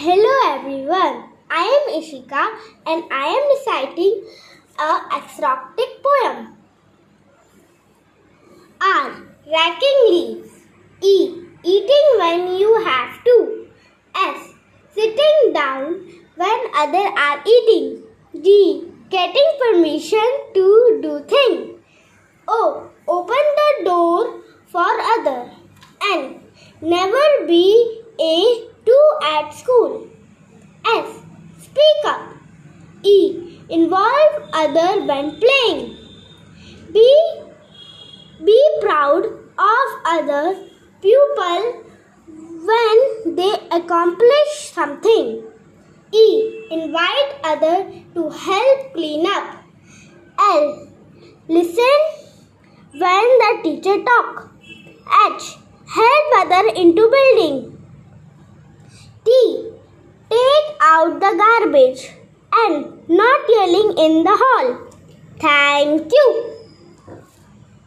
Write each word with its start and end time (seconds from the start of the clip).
Hello 0.00 0.34
everyone. 0.46 1.16
I 1.50 1.62
am 1.76 1.84
Ishika 2.00 2.42
and 2.86 3.02
I 3.20 3.24
am 3.36 3.46
reciting 3.52 4.12
a 4.78 4.90
acrostic 5.16 5.96
poem. 6.04 6.54
R. 8.80 9.08
Racking 9.54 9.98
leaves. 10.10 10.52
E. 11.02 11.14
Eating 11.64 12.06
when 12.20 12.46
you 12.60 12.70
have 12.84 13.24
to. 13.24 13.66
S. 14.14 14.54
Sitting 14.94 15.52
down 15.52 15.98
when 16.36 16.60
others 16.76 17.10
are 17.26 17.42
eating. 17.56 18.04
D. 18.40 18.92
Getting 19.10 19.50
permission 19.64 20.30
to 20.54 21.00
do 21.02 21.24
things. 21.26 21.80
O. 22.46 22.88
Open 23.08 23.52
the 23.60 23.84
door 23.84 24.42
for 24.68 24.88
others. 25.18 25.50
N. 26.14 26.40
Never 26.80 27.46
be 27.48 28.02
a 28.20 28.68
E. 33.02 33.60
Involve 33.68 34.48
other 34.52 35.04
when 35.04 35.38
playing. 35.40 35.96
B. 36.92 37.00
Be 38.44 38.58
proud 38.80 39.24
of 39.26 39.86
other 40.06 40.68
pupil 41.00 41.84
when 42.68 43.36
they 43.36 43.54
accomplish 43.70 44.72
something. 44.72 45.44
E. 46.12 46.66
Invite 46.70 47.30
other 47.44 47.92
to 48.14 48.30
help 48.30 48.92
clean 48.94 49.26
up. 49.26 49.62
L. 50.40 50.88
Listen 51.48 51.98
when 52.92 53.26
the 53.42 53.60
teacher 53.62 54.02
talk. 54.02 54.50
H. 55.26 55.56
Help 55.94 56.26
other 56.38 56.68
into 56.74 57.10
building. 57.10 57.78
T. 59.24 59.72
Take 60.30 60.76
out 60.80 61.20
the 61.20 61.34
garbage 61.36 62.17
and 62.66 63.08
not 63.08 63.40
yelling 63.48 63.98
in 63.98 64.24
the 64.24 64.36
hall. 64.42 64.88
Thank 65.40 66.12
you. 66.12 66.57